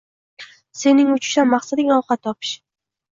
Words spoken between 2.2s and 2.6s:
topish.